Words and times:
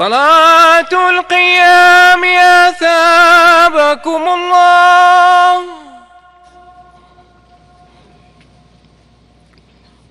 صلاة 0.00 0.92
القيام 1.10 2.24
أثابكم 2.68 4.22
الله. 4.28 5.64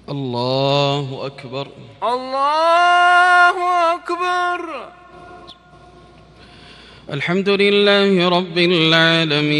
الله 0.10 1.26
أكبر. 1.26 1.68
الله 2.04 3.56
أكبر. 3.94 4.60
الحمد 7.14 7.50
لله 7.50 8.30
رب 8.30 8.58
العالمين. 8.58 9.60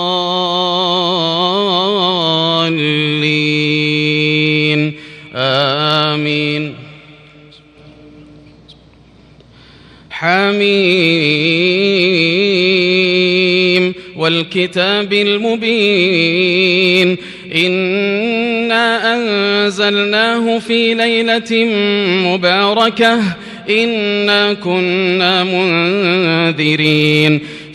آمين. 5.35 6.75
حميم. 10.11 10.91
والكتاب 14.15 15.13
المبين. 15.13 17.17
إنا 17.55 19.13
أنزلناه 19.13 20.59
في 20.59 20.93
ليلة 20.93 21.65
مباركة. 22.25 23.19
إنا 23.69 24.53
كنا 24.53 25.43
منذرين. 25.43 27.41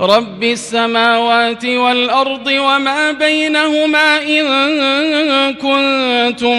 رب 0.00 0.44
السماوات 0.44 1.64
والأرض 1.64 2.46
وما 2.46 3.12
بينهما 3.12 4.22
إن 4.22 5.54
كنتم 5.54 6.56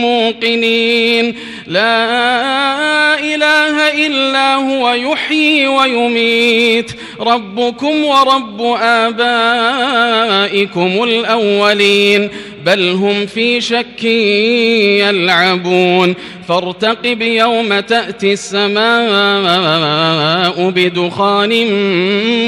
موقنين. 0.00 1.34
لا 1.66 3.18
إله 3.18 4.06
إلا 4.06 4.54
هو 4.54 4.92
يحيي 4.92 5.68
ويميت. 5.68 6.92
ربكم 7.20 8.04
ورب 8.04 8.62
آبائكم 8.82 11.02
الأولين. 11.02 12.30
بل 12.66 12.88
هم 12.88 13.26
في 13.26 13.60
شك 13.60 14.04
يلعبون. 14.04 16.14
فارتقب 16.48 17.22
يوم 17.22 17.80
تأتي 17.80 18.32
السماء 18.32 19.90
بدخان 20.70 21.66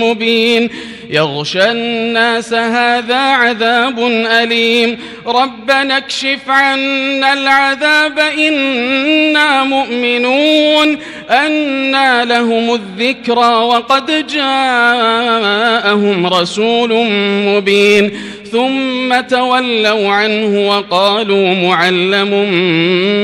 مبين. 0.00 0.70
يغشى 1.10 1.70
الناس 1.70 2.54
هذا 2.54 3.16
عذاب 3.16 3.98
أليم. 4.26 4.98
ربنا 5.26 5.96
اكشف 5.96 6.48
عنا 6.48 7.32
العذاب 7.32 8.18
إنا 8.18 9.64
مؤمنون. 9.64 10.98
أنا 11.30 12.24
لهم 12.24 12.74
الذكرى 12.74 13.54
وقد 13.54 14.26
جاءهم 14.26 16.26
رسول 16.26 17.06
مبين. 17.46 18.12
ثم 18.54 19.20
تولوا 19.20 20.10
عنه 20.10 20.68
وقالوا 20.68 21.54
معلم 21.54 22.30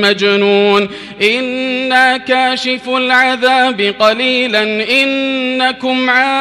مجنون. 0.00 0.88
إنا 1.22 2.16
كاشف 2.16 2.88
العذاب 2.88 3.94
قليلا 3.98 4.62
إنكم 5.02 6.10
عائدون. 6.10 6.40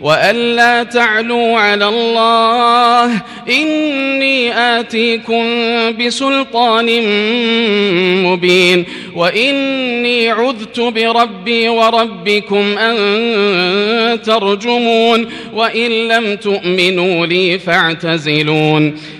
وأن 0.00 0.36
لا 0.36 0.82
تعلوا 0.82 1.58
على 1.58 1.88
الله 1.88 3.22
إني 3.48 4.58
آتيكم 4.58 5.44
بسلطان 5.98 7.02
مبين 8.22 8.84
وإني 9.16 10.30
عذت 10.30 10.80
بربي 10.80 11.68
وربكم 11.68 12.78
أن 12.78 14.22
ترجمون 14.22 15.28
وإن 15.54 16.08
لم 16.08 16.36
تؤمنوا 16.36 17.26
لي 17.26 17.58
فاعتزلون 17.58 18.96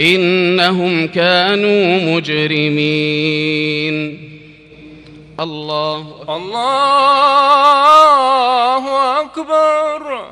إنهم 0.00 1.06
كانوا 1.06 2.14
مجرمين. 2.16 3.50
الله 5.40 6.24
الله 6.36 6.80
أكبر. 9.20 10.24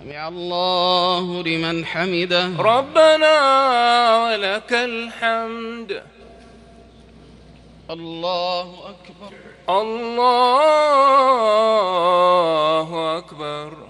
سمع 0.00 0.28
الله 0.28 1.42
لمن 1.42 1.84
حمده. 1.84 2.50
ربنا 2.58 3.34
ولك 4.24 4.72
الحمد. 4.72 6.02
الله 7.90 8.62
أكبر. 8.62 9.32
الله 9.68 10.18
أكبر. 13.18 13.89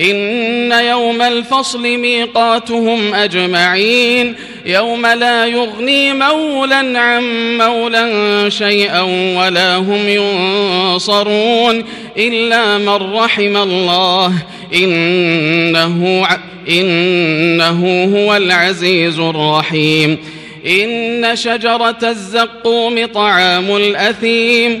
إن 0.00 0.72
يوم 0.72 1.22
الفصل 1.22 1.82
ميقاتهم 1.82 3.14
أجمعين 3.14 4.34
يوم 4.66 5.06
لا 5.06 5.46
يغني 5.46 6.12
مولا 6.12 6.98
عن 7.00 7.22
مولا 7.58 8.48
شيئا 8.48 9.00
ولا 9.38 9.76
هم 9.76 10.08
ينصرون 10.08 11.84
إلا 12.16 12.78
من 12.78 13.14
رحم 13.14 13.56
الله. 13.56 14.32
إنه, 14.74 16.28
إنه 16.68 18.04
هو 18.16 18.36
العزيز 18.36 19.18
الرحيم. 19.18 20.18
إن 20.66 21.36
شجرة 21.36 21.98
الزقوم 22.02 23.06
طعام 23.06 23.76
الأثيم 23.76 24.80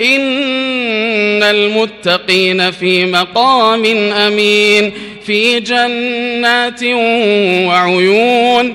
إن 0.00 1.42
المتقين 1.42 2.70
في 2.70 3.06
مقام 3.06 3.84
أمين 4.12 4.92
في 5.26 5.60
جنات 5.60 6.82
وعيون 7.68 8.74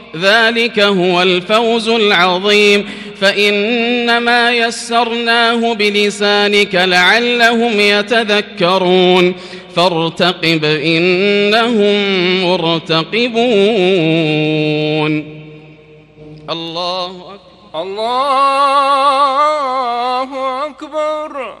ذلك 0.17 0.79
هو 0.79 1.21
الفوز 1.21 1.89
العظيم. 1.89 2.89
فإنما 3.21 4.51
يسرناه 4.51 5.73
بلسانك 5.73 6.75
لعلهم 6.75 7.79
يتذكرون. 7.79 9.35
فارتقب 9.75 10.65
إنهم 10.65 11.95
مرتقبون. 12.43 13.31
الله 16.49 17.05
أكبر. 17.05 17.81
الله 17.81 18.35
أكبر. 20.65 21.60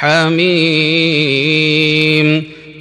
حميم. 0.00 0.40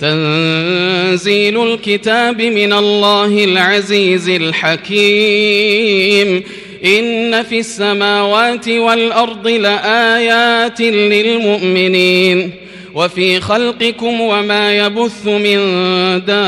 تنزيل 0.02 1.64
الكتاب 1.64 2.42
من 2.42 2.74
الله 2.74 3.44
العزيز 3.44 4.30
الحكيم. 4.30 6.44
إن 6.86 7.44
في 7.44 7.60
السماوات 7.60 8.70
والأرض 8.70 9.48
لآيات 9.48 10.82
للمؤمنين. 10.82 12.52
وفي 12.96 13.42
خلقكم 13.42 14.22
وما 14.22 14.78
يبث 14.78 15.26
من 15.26 15.60
دابة 16.26 16.40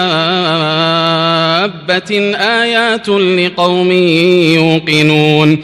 آيات 2.36 3.10
لقوم 3.10 3.92
يوقنون. 4.56 5.64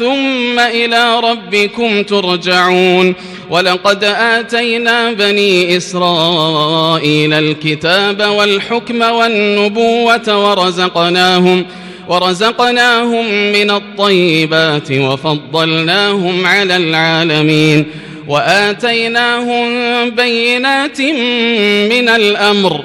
ثم 0.00 0.58
إلى 0.58 1.20
ربكم 1.20 2.02
ترجعون. 2.02 3.14
ولقد 3.50 4.04
آتينا 4.04 5.12
بني 5.12 5.76
إسرائيل 5.76 7.32
الكتاب 7.32 8.22
والحكم 8.22 9.00
والنبوة 9.02 10.28
ورزقناهم 10.50 11.66
ورزقناهم 12.08 13.26
من 13.52 13.70
الطيبات 13.70 14.92
وفضلناهم 14.92 16.46
على 16.46 16.76
العالمين. 16.76 17.86
وآتيناهم 18.28 19.68
بينات 20.10 21.00
من 21.92 22.08
الأمر 22.08 22.84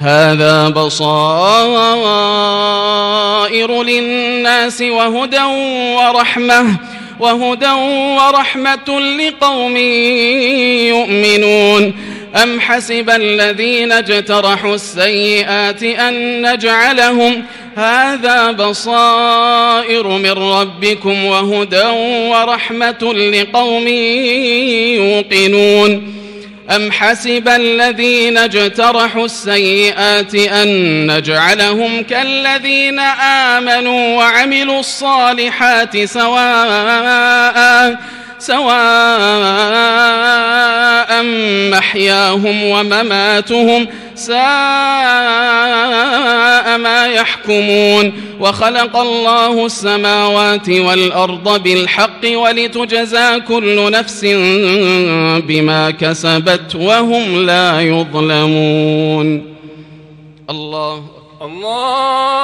هذا 0.00 0.68
بصائر 0.68 1.72
للناس 3.82 4.82
وهدى 4.82 5.42
ورحمة 5.96 6.66
وهدى 7.20 7.70
ورحمة 8.16 9.00
لقوم 9.00 9.76
يؤمنون. 10.86 11.94
أم 12.42 12.60
حسب 12.60 13.10
الذين 13.10 13.92
اجترحوا 13.92 14.74
السيئات 14.74 15.82
أن 15.82 16.46
نجعلهم؟ 16.52 17.42
هذا 17.76 18.52
بصائر 18.52 20.08
من 20.08 20.32
ربكم 20.32 21.24
وهدى 21.24 21.86
ورحمة 22.30 23.14
لقوم 23.14 23.88
يوقنون. 24.96 26.14
أم 26.70 26.92
حسب 26.92 27.48
الذين 27.48 28.38
اجترحوا 28.38 29.24
السيئات 29.24 30.34
أن 30.34 30.68
نجعلهم 31.16 32.02
كالذين 32.02 32.98
آمنوا 33.58 34.16
وعملوا 34.16 34.80
الصالحات 34.80 36.04
سواء 36.04 37.98
سواء 38.38 38.70
محياهم 41.70 42.64
ومماتهم 42.64 43.88
ساء 44.26 44.36
ما 46.78 47.06
يحكمون 47.06 48.12
وخلق 48.40 48.96
الله 48.96 49.66
السماوات 49.66 50.68
والأرض 50.68 51.62
بالحق 51.62 52.24
ولتجزى 52.24 53.40
كل 53.40 53.90
نفس 53.92 54.24
بما 55.48 55.90
كسبت 55.90 56.74
وهم 56.74 57.46
لا 57.46 57.80
يظلمون. 57.80 59.26
الله 60.50 61.04
الله 61.42 62.36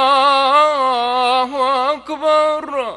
أكبر. 1.92 2.97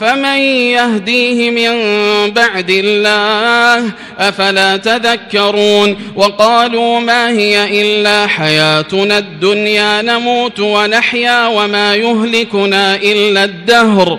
فمن 0.00 0.38
يهديه 0.72 1.50
من 1.50 1.70
بعد 2.30 2.70
الله 2.70 3.90
أفلا 4.18 4.76
تذكرون 4.76 5.96
وقالوا 6.16 7.00
ما 7.00 7.30
هي 7.30 7.82
إلا 7.82 8.26
حياتنا 8.26 9.18
الدنيا 9.18 10.02
نموت 10.02 10.60
ونحيا 10.60 11.46
وما 11.46 11.94
يهلكنا 11.94 12.96
إلا 12.96 13.44
الدهر 13.44 14.18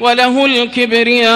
وله 0.00 0.44
الكبرياء 0.46 1.34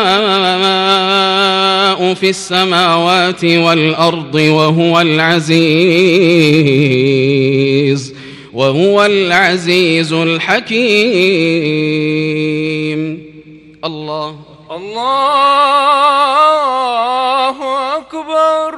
في 2.14 2.30
السماوات 2.30 3.44
والأرض 3.44 4.34
وهو 4.34 5.00
العزيز 5.00 5.58
وهو 8.52 9.04
العزيز 9.06 10.12
الحكيم. 10.12 10.78
الله. 13.84 14.36
الله 14.70 15.16
أكبر. 17.96 18.77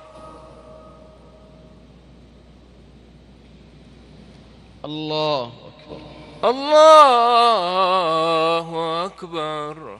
الله 4.85 5.43
أكبر. 5.45 5.97
الله 6.43 7.05
أكبر. 9.05 9.99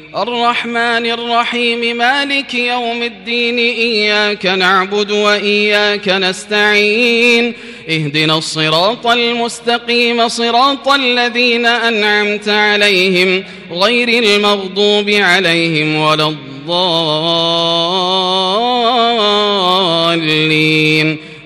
الرحمن 0.15 1.05
الرحيم 1.05 1.97
مالك 1.97 2.53
يوم 2.53 3.03
الدين 3.03 3.57
إياك 3.57 4.45
نعبد 4.45 5.11
وإياك 5.11 6.09
نستعين. 6.09 7.53
اهدنا 7.89 8.37
الصراط 8.37 9.07
المستقيم 9.07 10.27
صراط 10.27 10.87
الذين 10.87 11.65
أنعمت 11.65 12.49
عليهم 12.49 13.43
غير 13.71 14.23
المغضوب 14.23 15.09
عليهم 15.09 15.95
ولا 15.95 16.27
الضالين. 16.27 16.67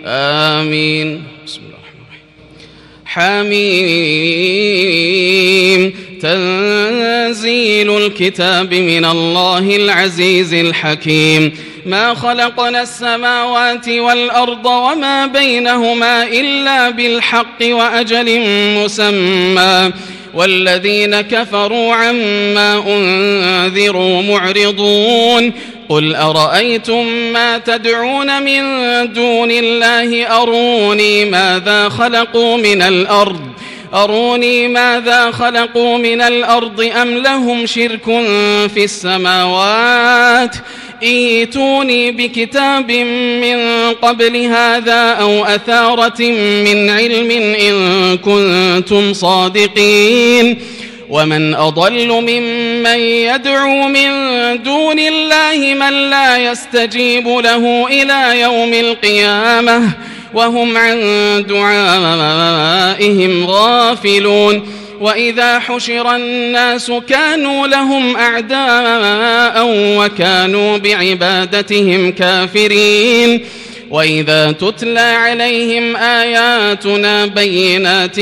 آمين. 0.06 1.23
بسم 1.47 1.62
الله 1.62 1.78
الرحمن 1.78 2.01
الرحيم. 2.01 2.25
حميم. 3.06 4.06
تنزيل 6.26 7.98
الكتاب 7.98 8.74
من 8.74 9.06
الله 9.06 9.76
العزيز 9.76 10.54
الحكيم. 10.54 11.58
ما 11.86 12.14
خلقنا 12.14 12.82
السماوات 12.82 13.90
والأرض 13.90 14.66
وما 14.66 15.26
بينهما 15.26 16.24
إلا 16.24 16.90
بالحق 16.90 17.62
وأجل 17.62 18.40
مسمى. 18.78 19.92
والذين 20.34 21.22
كفروا 21.22 21.96
عما 21.96 22.84
أنذروا 22.88 24.22
معرضون. 24.22 25.54
قل 25.90 26.16
أرأيتم 26.16 27.08
ما 27.34 27.58
تدعون 27.58 28.44
من 28.44 28.64
دون 29.14 29.52
الله 29.52 30.42
أروني 30.42 31.26
ماذا 31.26 31.90
خلقوا 31.90 32.58
من 32.58 32.82
الأرض؟ 32.82 33.42
أروني 33.93 34.67
ماذا 34.67 35.32
خلقوا 35.32 35.98
من 35.98 36.21
الأرض 36.21 36.82
أم 37.02 37.17
لهم 37.17 37.65
شرك 37.65 38.06
في 38.74 38.84
السماوات 38.84 40.56
إيتوني 41.04 42.12
بكتاب 42.12 42.91
من 43.41 43.60
قبل 43.93 44.38
هذا 44.38 45.12
أو 45.12 45.45
أثارة 45.45 46.21
من 46.65 46.89
علم 46.89 47.32
إن 47.56 48.17
كنتم 48.17 49.13
صادقين 49.13 50.58
ومن 51.10 51.56
أضل 51.56 52.08
ممن 52.08 53.00
يدعو 53.00 53.88
من 53.88 54.10
دون 54.63 55.00
الله 55.00 55.74
من 55.74 56.10
لا 56.10 56.38
يستجيب 56.38 57.28
له 57.28 57.88
إلى 57.88 58.41
يوم 58.41 58.74
القيامة 58.74 59.91
وهم 60.36 60.78
عن 60.78 61.00
دعائهم 61.50 63.45
غافلون 63.45 64.67
وإذا 65.00 65.60
حشر 65.60 66.15
الناس 66.15 66.91
كانوا 67.10 67.67
لهم 67.67 68.15
أعداء 68.17 69.67
وكانوا 69.98 70.78
بعبادتهم 70.78 72.12
كافرين 72.12 73.45
وإذا 73.89 74.52
تتلى 74.52 75.00
عليهم 75.00 75.95
آياتنا 75.95 77.26
بينات 77.26 78.19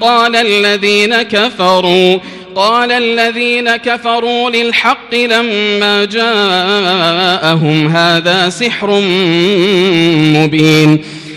قال 0.00 0.36
الذين 0.36 1.22
كفروا 1.22 2.18
قال 2.54 2.92
الذين 2.92 3.76
كفروا 3.76 4.50
للحق 4.50 5.14
لما 5.14 6.04
جاءهم 6.04 7.88
هذا 7.88 8.48
سحر 8.48 9.00
مبين 10.34 11.04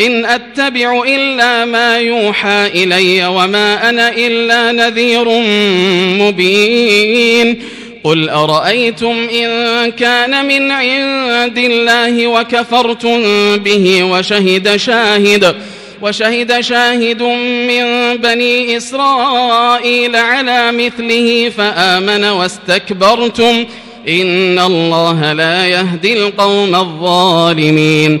إن 0.00 0.24
أتبع 0.24 1.02
إلا 1.06 1.64
ما 1.64 1.98
يوحى 1.98 2.66
إلي 2.66 3.26
وما 3.26 3.88
أنا 3.88 4.12
إلا 4.16 4.72
نذير 4.72 5.28
مبين. 6.20 7.62
قل 8.04 8.28
أرأيتم 8.28 9.28
إن 9.34 9.90
كان 9.90 10.46
من 10.46 10.70
عند 10.70 11.58
الله 11.58 12.26
وكفرتم 12.26 13.22
به 13.56 14.04
وشهد 14.04 14.76
شاهد 14.76 15.56
وشهد 16.02 16.60
شاهد 16.60 17.22
من 17.68 18.16
بني 18.16 18.76
إسرائيل 18.76 20.16
على 20.16 20.72
مثله 20.72 21.52
فآمن 21.56 22.24
واستكبرتم. 22.24 23.64
إن 24.08 24.58
الله 24.58 25.32
لا 25.32 25.66
يهدي 25.66 26.12
القوم 26.12 26.74
الظالمين. 26.74 28.20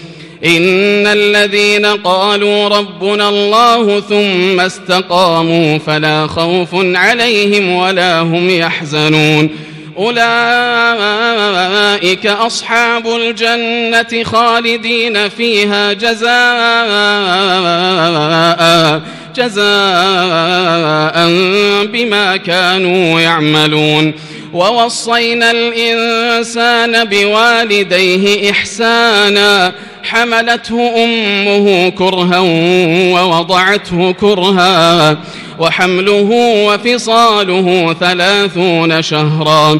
إن 0.45 1.07
الذين 1.07 1.85
قالوا 1.85 2.67
ربنا 2.67 3.29
الله 3.29 3.99
ثم 3.99 4.59
استقاموا 4.59 5.77
فلا 5.77 6.27
خوف 6.27 6.69
عليهم 6.73 7.69
ولا 7.69 8.19
هم 8.21 8.49
يحزنون. 8.49 9.49
أولئك 9.97 10.17
أصحاب 12.27 13.07
الجنة 13.07 14.23
خالدين 14.23 15.29
فيها 15.29 15.93
جزاء 15.93 16.31
جزاء 19.35 21.25
بما 21.85 22.37
كانوا 22.37 23.21
يعملون. 23.21 24.13
ووصينا 24.53 25.51
الإنسان 25.51 27.05
بوالديه 27.05 28.51
إحسانا. 28.51 29.73
حملته 30.03 31.03
أمه 31.03 31.89
كرها 31.89 32.39
ووضعته 33.13 34.11
كرها. 34.11 35.17
وحمله 35.59 36.29
وفصاله 36.67 37.95
ثلاثون 37.99 39.01
شهرا. 39.01 39.79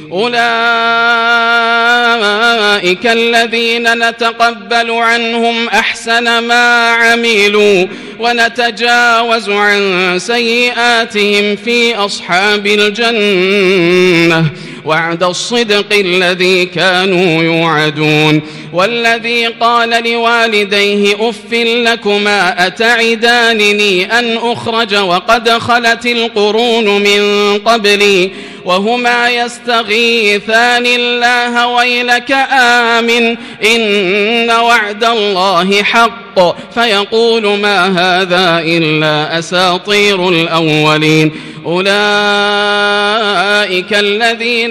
أولئك 0.11 0.33
الذين 3.05 4.07
نتقبل 4.09 4.91
عنهم 4.91 5.67
أحسن 5.67 6.39
ما 6.39 6.89
عملوا 6.89 7.87
ونتجاوز 8.19 9.49
عن 9.49 10.15
سيئاتهم 10.19 11.55
في 11.55 11.95
أصحاب 11.95 12.67
الجنة. 12.67 14.45
وعد 14.85 15.23
الصدق 15.23 15.93
الذي 15.93 16.65
كانوا 16.65 17.43
يوعدون. 17.43 18.41
والذي 18.73 19.45
قال 19.47 19.89
لوالديه 20.11 21.29
أف 21.29 21.53
لكما 21.53 22.67
أتعدانني 22.67 24.19
أن 24.19 24.37
أخرج 24.37 24.95
وقد 24.95 25.49
خلت 25.49 26.05
القرون 26.05 27.03
من 27.03 27.57
قبلي 27.57 28.31
وهما 28.65 29.29
يستغيثان 29.29 30.85
الله 30.85 31.67
ويلك 31.67 32.31
آمن. 32.51 33.37
إن 33.75 34.51
وعد 34.51 35.03
الله 35.03 35.83
حق. 35.83 36.71
فيقول 36.73 37.59
ما 37.59 37.85
هذا 37.87 38.59
إلا 38.65 39.39
أساطير 39.39 40.29
الأولين. 40.29 41.31
أولئك 41.65 41.91
الذين 43.93 44.70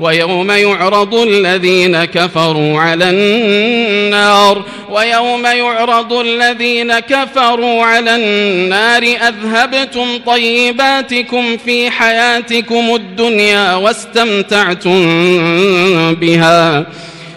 ويوم 0.00 0.50
يعرض 0.50 1.14
الذين 1.14 2.04
كفروا 2.04 2.80
على 2.80 3.10
النار 3.10 4.64
ويوم 4.90 5.46
يعرض 5.46 6.12
الذين 6.12 6.98
كفروا 6.98 7.84
على 7.84 8.16
النار 8.16 9.02
أذهبتم 9.02 10.18
طيباتكم 10.26 11.56
في 11.56 11.90
حياتكم 11.90 12.94
الدنيا 12.94 13.74
واستمتعتم 13.74 15.00
بها 16.14 16.86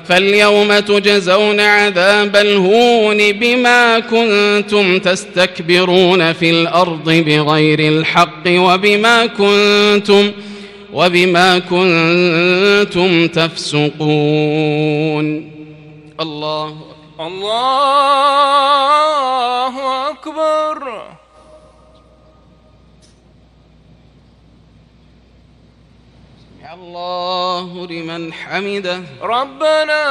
فاليوم 0.09 0.79
تجزون 0.79 1.59
عذاب 1.59 2.35
الهون 2.35 3.31
بما 3.31 3.99
كنتم 3.99 4.99
تستكبرون 4.99 6.33
في 6.33 6.49
الأرض 6.49 7.11
بغير 7.11 7.79
الحق 7.79 8.43
وبما 8.47 9.25
كنتم 9.25 10.31
وبما 10.93 11.59
كنتم 11.59 13.27
تفسقون. 13.27 13.93
الله 16.19 16.77
الله 17.19 17.69
أكبر. 20.09 21.03
الله 26.73 27.87
لمن 27.87 28.33
حمده. 28.33 29.01
ربنا 29.21 30.03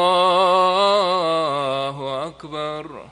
أكبر. 2.26 3.11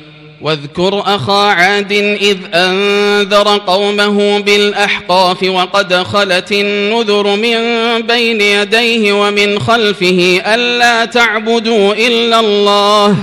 واذكر 0.41 1.03
أخا 1.05 1.45
عاد 1.47 1.91
إذ 2.21 2.37
أنذر 2.53 3.57
قومه 3.57 4.39
بالأحقاف 4.39 5.43
وقد 5.43 5.93
خلت 5.93 6.51
النذر 6.51 7.35
من 7.35 7.57
بين 8.01 8.41
يديه 8.41 9.13
ومن 9.13 9.59
خلفه 9.59 10.41
ألا 10.45 11.05
تعبدوا 11.05 11.93
إلا 11.93 12.39
الله 12.39 13.15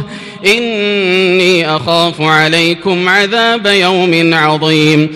إني 0.46 1.76
أخاف 1.76 2.20
عليكم 2.20 3.08
عذاب 3.08 3.66
يوم 3.66 4.34
عظيم 4.34 5.10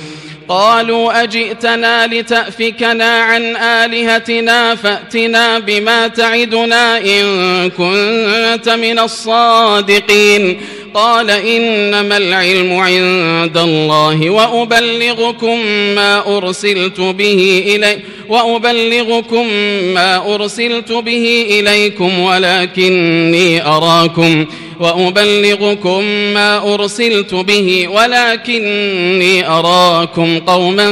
قالوا 0.48 1.22
أجئتنا 1.22 2.06
لتأفكنا 2.06 3.20
عن 3.20 3.56
آلهتنا 3.56 4.74
فأتنا 4.74 5.58
بما 5.58 6.08
تعدنا 6.08 6.98
إن 6.98 7.70
كنت 7.70 8.68
من 8.68 8.98
الصادقين 8.98 10.60
قال 10.94 11.30
إنما 11.30 12.16
العلم 12.16 12.72
عند 12.72 13.58
الله 13.58 14.30
وأبلغكم 14.30 15.66
ما 15.94 16.36
أرسلت 16.36 17.00
به 17.00 17.64
إلي 17.66 17.98
وأبلغكم 18.28 19.46
ما 19.94 20.34
أرسلت 20.34 20.92
به 20.92 21.46
إليكم 21.50 22.18
ولكني 22.18 23.66
أراكم 23.66 24.46
وأبلغكم 24.80 26.04
ما 26.34 26.74
أرسلت 26.74 27.34
به 27.34 27.88
ولكني 27.88 29.48
أراكم 29.48 30.38
قوما 30.38 30.90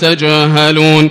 تجاهلون 0.00 1.10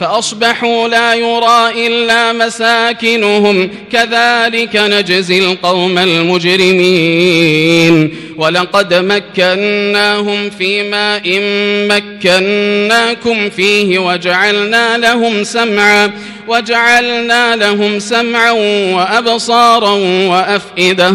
فأصبحوا 0.00 0.88
لا 0.88 1.14
يرى 1.14 1.86
إلا 1.86 2.32
مساكنهم. 2.32 3.70
كذلك 3.92 4.76
نجزي 4.76 5.38
القوم 5.38 5.98
المجرمين. 5.98 7.46
ولقد 8.36 8.94
مكناهم 8.94 10.50
في 10.50 10.82
ماء 10.82 11.40
مكناكم 11.88 13.50
فيه 13.50 13.98
وجعلنا 13.98 14.98
لهم 14.98 15.44
سمعا 15.44 16.10
وجعلنا 16.48 17.56
لهم 17.56 17.98
سمعا 17.98 18.50
وأبصارا 18.94 19.92
وأفئدة. 20.28 21.14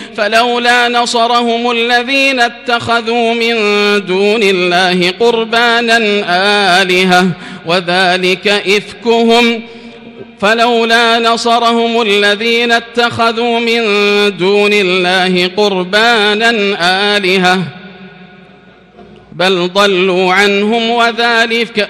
فلولا 0.17 0.89
نصرهم 0.89 1.71
الذين 1.71 2.39
اتخذوا 2.39 3.33
من 3.33 3.55
دون 4.05 4.43
الله 4.43 5.13
قربانا 5.19 5.97
آلهة 6.81 7.27
وذلك 7.65 8.47
إفكهم. 8.47 9.61
فلولا 10.41 11.19
نصرهم 11.19 12.01
الذين 12.01 12.71
اتخذوا 12.71 13.59
من 13.59 13.81
دون 14.37 14.73
الله 14.73 15.51
قربانا 15.57 16.51
آلهة 17.17 17.63
بل 19.31 19.69
ضلوا 19.73 20.33
عنهم 20.33 20.89
وذلك 20.89 21.89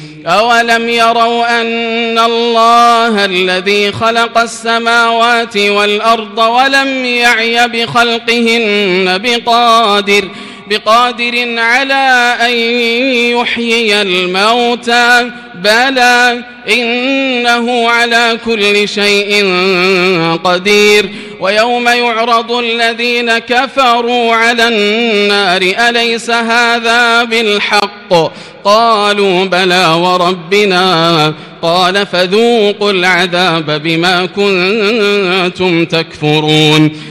أولم 0.25 0.89
يروا 0.89 1.61
أن 1.61 2.19
الله 2.19 3.25
الذي 3.25 3.91
خلق 3.91 4.37
السماوات 4.37 5.57
والأرض 5.57 6.37
ولم 6.37 7.05
يعي 7.05 7.67
بخلقهن 7.67 9.17
بقادر 9.17 10.29
بقادر 10.71 11.59
على 11.59 12.35
أن 12.41 12.51
يحيي 13.37 14.01
الموتى 14.01 15.31
بلى 15.55 16.43
إنه 16.69 17.89
على 17.89 18.39
كل 18.45 18.89
شيء 18.89 19.45
قدير. 20.43 21.09
ويوم 21.39 21.87
يعرض 21.87 22.51
الذين 22.51 23.37
كفروا 23.37 24.35
على 24.35 24.67
النار 24.67 25.61
أليس 25.61 26.29
هذا 26.29 27.23
بالحق؟ 27.23 28.31
قالوا 28.63 29.45
بلى 29.45 29.87
وربنا. 29.87 31.33
قال 31.61 32.05
فذوقوا 32.05 32.91
العذاب 32.91 33.81
بما 33.83 34.25
كنتم 34.25 35.85
تكفرون. 35.85 37.10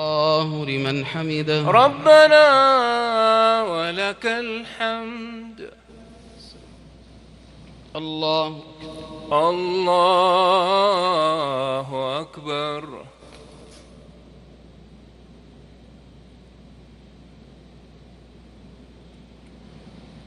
الله 0.00 0.64
لمن 0.66 1.04
حمده. 1.06 1.70
ربنا 1.70 2.46
ولك 3.62 4.26
الحمد. 4.26 5.70
الله. 7.96 8.60
الله 9.32 9.80
أكبر. 12.20 13.04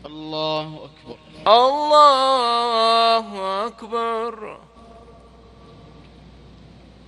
الله 0.06 0.68
أكبر. 0.68 1.18
الله 1.48 3.28
أكبر. 3.68 4.63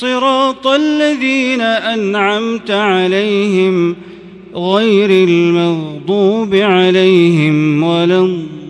صراط 0.00 0.66
الذين 0.66 1.60
أنعمت 1.60 2.70
عليهم 2.70 3.96
غير 4.54 5.10
المغضوب 5.28 6.54
عليهم 6.54 7.82
ولا 7.82 8.20
الضالين 8.20 8.60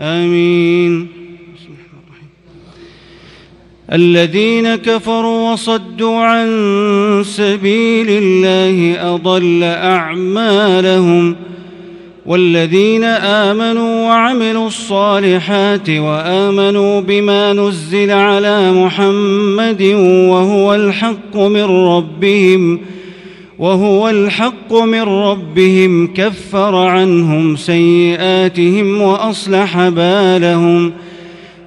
آمين. 0.00 1.08
الذين 3.92 4.76
كفروا 4.76 5.52
وصدوا 5.52 6.16
عن 6.16 6.48
سبيل 7.24 8.06
الله 8.08 8.96
أضل 9.14 9.62
أعمالهم 9.62 11.36
والذين 12.26 13.04
آمنوا 13.04 14.08
وعملوا 14.08 14.66
الصالحات 14.66 15.90
وآمنوا 15.90 17.00
بما 17.00 17.52
نزل 17.52 18.10
على 18.10 18.72
محمد 18.72 19.82
وهو 20.28 20.74
الحق 20.74 21.36
من 21.36 21.64
ربهم 21.64 22.80
وهو 23.58 24.08
الحق 24.08 24.72
من 24.72 25.02
ربهم 25.02 26.06
كفر 26.14 26.76
عنهم 26.76 27.56
سيئاتهم 27.56 29.02
وأصلح 29.02 29.88
بالهم 29.88 30.92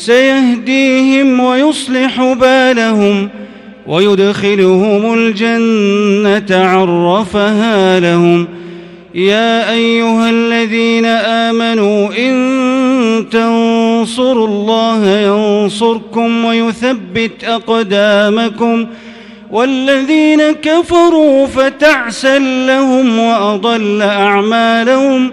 سيهديهم 0.00 1.40
ويصلح 1.40 2.32
بالهم 2.32 3.28
ويدخلهم 3.86 5.14
الجنة 5.14 6.56
عرفها 6.64 8.00
لهم. 8.00 8.48
يا 9.14 9.72
أيها 9.72 10.30
الذين 10.30 11.04
آمنوا 11.06 12.08
إن 12.18 13.26
تنصروا 13.30 14.46
الله 14.46 15.08
ينصركم 15.08 16.44
ويثبت 16.44 17.44
أقدامكم. 17.44 18.86
والذين 19.50 20.52
كفروا 20.52 21.46
فتعسا 21.46 22.38
لهم 22.38 23.18
وأضل 23.18 24.02
أعمالهم. 24.02 25.32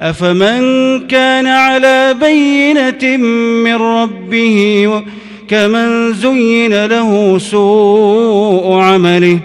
أفمن 0.00 0.60
كان 1.06 1.46
على 1.46 2.14
بينة 2.20 3.16
من 3.64 3.74
ربه 3.74 5.02
كمن 5.48 6.12
زين 6.14 6.86
له 6.86 7.38
سوء 7.38 8.80
عمله 8.80 9.38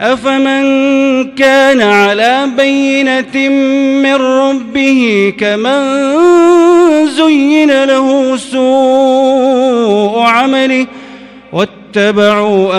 أفمن 0.00 0.62
كان 1.34 1.80
على 1.80 2.46
بينة 2.56 3.48
من 4.02 4.14
ربه 4.14 5.32
كمن 5.38 6.06
زين 7.06 7.84
له 7.84 8.36
سوء 8.36 10.20
عمله 10.20 10.86
واتبعوا 11.52 12.74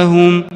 أهواءهم 0.00 0.55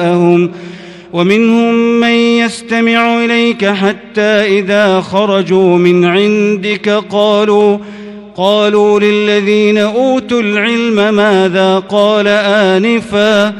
ومنهم 1.13 1.73
من 1.99 2.09
يستمع 2.09 3.25
إليك 3.25 3.65
حتى 3.65 4.59
إذا 4.59 5.01
خرجوا 5.01 5.77
من 5.77 6.05
عندك 6.05 6.89
قالوا 6.89 7.77
قالوا 8.35 8.99
للذين 8.99 9.77
أوتوا 9.77 10.41
العلم 10.41 11.13
ماذا 11.13 11.79
قال 11.79 12.27
آنفا 12.27 13.53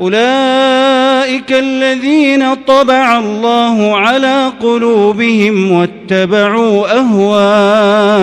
أولئك 0.00 1.52
الذين 1.52 2.54
طبع 2.54 3.18
الله 3.18 3.96
على 3.96 4.52
قلوبهم 4.60 5.72
واتبعوا 5.72 6.98
أهواءهم 6.98 8.22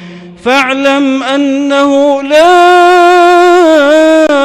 فاعلم 0.43 1.23
أنه 1.23 2.23
لا 2.23 2.51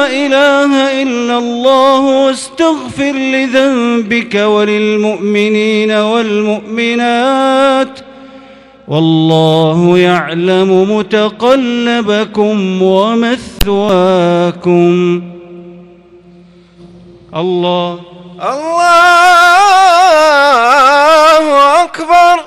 إله 0.07 1.03
إلا 1.03 1.37
الله 1.37 1.99
واستغفر 1.99 3.11
لذنبك 3.11 4.35
وللمؤمنين 4.35 5.91
والمؤمنات 5.91 7.99
والله 8.87 9.97
يعلم 9.97 10.97
متقلبكم 10.97 12.81
ومثواكم. 12.81 13.71
الله. 17.35 17.99
الله 18.41 19.47
أكبر. 21.83 22.46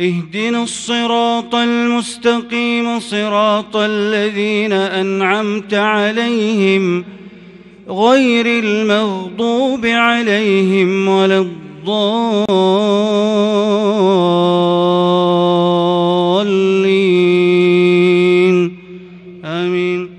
اهدنا 0.00 0.62
الصراط 0.62 1.54
المستقيم 1.54 3.00
صراط 3.00 3.76
الذين 3.76 4.72
أنعمت 4.72 5.74
عليهم 5.74 7.04
غير 7.88 8.46
المغضوب 8.46 9.86
عليهم 9.86 11.08
ولا 11.08 11.38
الضالين. 11.38 12.36
آمين. 19.44 20.10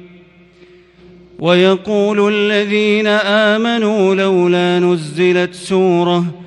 ويقول 1.40 2.34
الذين 2.34 3.08
آمنوا 3.08 4.16
لولا 4.16 4.80
نزلت 4.80 5.54
سورة 5.54 6.47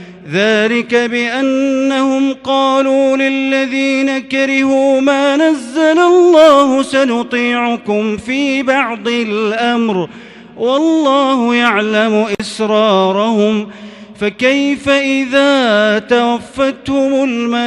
ذلك 0.29 0.95
بأنهم 0.95 2.33
قالوا 2.43 3.17
للذين 3.17 4.19
كرهوا 4.19 5.01
ما 5.01 5.35
نزل 5.35 5.99
الله 5.99 6.81
سنطيعكم 6.81 8.17
في 8.17 8.63
بعض 8.63 9.07
الأمر 9.07 10.09
والله 10.57 11.55
يعلم 11.55 12.27
إسرارهم 12.41 13.67
فكيف 14.19 14.89
إذا 14.89 15.99
توفتهم 15.99 17.23
الملائكة 17.23 17.57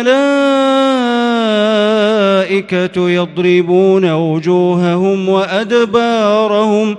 يضربون 3.10 4.12
وجوههم 4.12 5.28
وأدبارهم 5.28 6.94
ۖ 6.94 6.98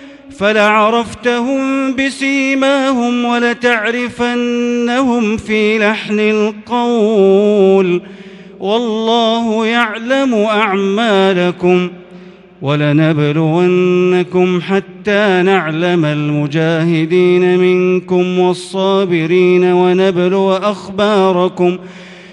فلعرفتهم 0.41 1.95
بسيماهم 1.95 3.25
ولتعرفنهم 3.25 4.57
في 5.37 5.79
لحن 5.79 6.19
القول 6.19 8.01
والله 8.59 9.65
يعلم 9.65 10.33
أعمالكم 10.33 11.89
ولنبلونكم 12.61 14.61
حتى 14.61 15.41
نعلم 15.45 16.05
المجاهدين 16.05 17.59
منكم 17.59 18.39
والصابرين 18.39 19.63
ونبلو 19.63 20.53
أخباركم 20.53 21.77
ۖ 21.77 21.79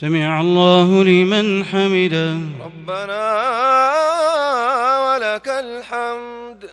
سمع 0.00 0.40
الله 0.40 1.04
لمن 1.04 1.64
حمده. 1.64 2.32
ربنا 2.64 3.24
ولك 5.06 5.48
الحمد. 5.48 6.70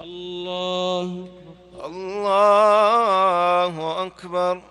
الله 0.00 1.28
الله 1.84 4.06
أكبر. 4.06 4.62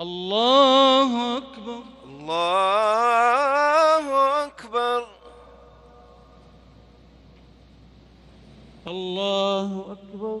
الله 0.00 1.36
أكبر. 1.36 1.80
الله 2.04 4.04
أكبر. 4.44 5.06
الله 8.86 9.94
أكبر. 9.94 10.40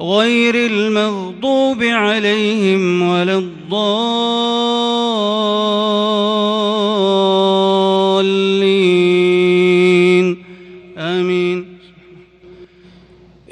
غير 0.00 0.54
المغضوب 0.54 1.82
عليهم 1.82 3.02
ولا 3.02 3.38
الضالين. 3.38 3.86
آمين. 10.98 11.78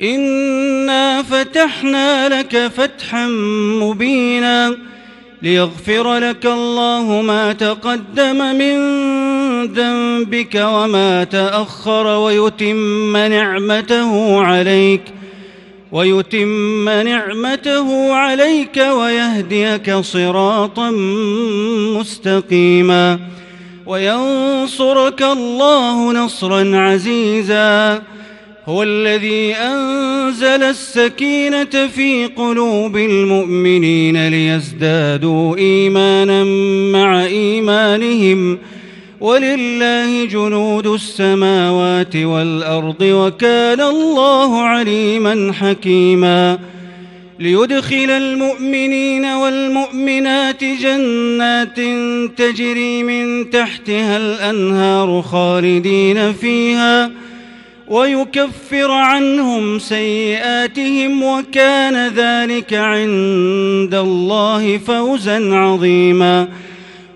إنا 0.02 1.22
فتحنا 1.22 2.40
لك 2.40 2.72
فتحا 2.76 3.26
مبينا 3.80 4.76
ليغفر 5.42 6.18
لك 6.18 6.46
الله 6.46 7.22
ما 7.22 7.52
تقدم 7.52 8.56
من 8.56 8.76
ذنبك 9.66 10.54
وما 10.54 11.24
تأخر 11.24 12.06
ويتم 12.06 13.16
نعمته 13.16 14.40
عليك 14.44 15.02
ۖ 15.08 15.13
ويتم 15.94 16.88
نعمته 16.88 18.12
عليك 18.12 18.76
ويهديك 18.76 19.94
صراطا 19.94 20.90
مستقيما 21.98 23.18
وينصرك 23.86 25.22
الله 25.22 26.12
نصرا 26.12 26.76
عزيزا 26.76 28.02
هو 28.66 28.82
الذي 28.82 29.54
أنزل 29.54 30.62
السكينة 30.62 31.88
في 31.94 32.26
قلوب 32.26 32.96
المؤمنين 32.96 34.28
ليزدادوا 34.28 35.56
إيمانا 35.56 36.44
مع 36.92 37.24
إيمانهم 37.24 38.56
ۖ 38.56 38.73
ولله 39.24 40.24
جنود 40.24 40.86
السماوات 40.86 42.16
والأرض 42.16 43.02
وكان 43.02 43.80
الله 43.80 44.60
عليما 44.60 45.52
حكيما 45.52 46.58
ليدخل 47.38 48.10
المؤمنين 48.10 49.24
والمؤمنات 49.24 50.64
جنات 50.64 51.76
تجري 52.36 53.02
من 53.02 53.50
تحتها 53.50 54.16
الأنهار 54.16 55.22
خالدين 55.22 56.32
فيها 56.32 57.10
ويكفر 57.88 58.90
عنهم 58.90 59.78
سيئاتهم 59.78 61.22
وكان 61.22 62.08
ذلك 62.08 62.74
عند 62.74 63.94
الله 63.94 64.78
فوزا 64.78 65.54
عظيما 65.54 66.48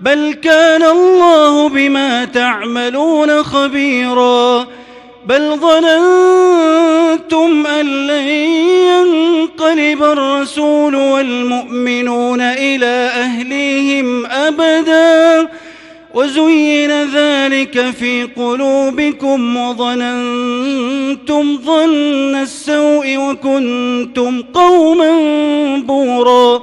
بل 0.00 0.32
كان 0.42 0.82
الله 0.82 1.68
بما 1.68 2.24
تعملون 2.24 3.42
خبيرا 3.42 4.66
بل 5.26 5.58
ظننتم 5.60 7.66
أن 7.66 8.06
لن 8.06 8.28
ينقلب 8.88 10.02
الرسول 10.02 10.94
والمؤمنون 10.94 12.40
إلى 12.40 13.10
أهليهم 13.14 14.26
أبدا 14.26 15.48
وزين 16.14 16.90
ذلك 16.90 17.90
في 17.90 18.28
قلوبكم 18.36 19.56
وظننتم 19.56 21.58
ظن 21.64 22.34
السوء 22.34 23.16
وكنتم 23.16 24.42
قوما 24.42 25.12
بورا 25.86 26.62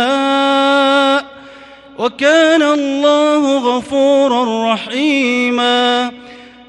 وكان 2.11 2.61
الله 2.61 3.57
غفورا 3.57 4.73
رحيما. 4.73 6.11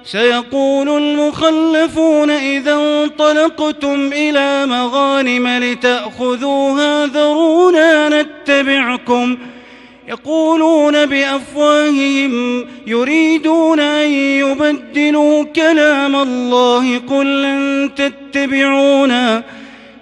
سيقول 0.04 0.88
المخلفون 0.88 2.30
إذا 2.30 2.74
انطلقتم 2.74 4.10
إلى 4.12 4.66
مغانم 4.66 5.48
لتأخذوها 5.48 7.06
ذرونا 7.06 8.22
نتبعكم. 8.22 9.38
يقولون 10.08 11.06
بأفواههم 11.06 12.66
يريدون 12.86 13.80
أن 13.80 14.08
يبدلوا 14.10 15.44
كلام 15.44 16.16
الله 16.16 16.98
قل 16.98 17.42
لن 17.42 17.90
تتبعونا. 17.96 19.42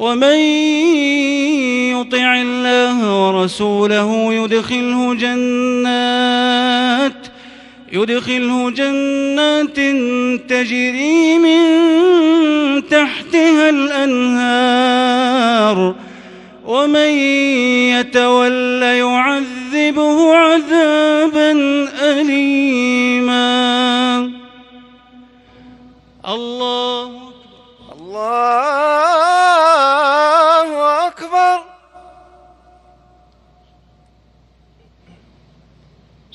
ومن 0.00 0.36
يطع 1.92 2.40
الله 2.40 2.96
ورسوله 3.26 4.34
يدخله 4.34 5.14
جنات 5.14 7.26
يدخله 7.92 8.70
جنات 8.70 9.76
تجري 10.50 11.38
من 11.38 11.60
تحتها 12.88 13.70
الأنهار. 13.70 15.14
ومن 16.66 17.08
يتول 17.92 18.82
يعذبه 18.82 20.34
عذابا 20.34 21.52
أليما. 22.02 23.89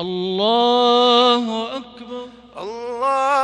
الله 0.00 1.76
أكبر. 1.76 2.26
الله 2.58 3.43